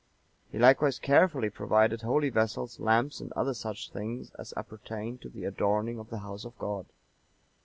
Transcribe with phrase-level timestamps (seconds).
[0.51, 5.45] He likewise carefully provided holy vessels, lamps, and other such things as appertain to the
[5.45, 6.87] adorning of the house of God.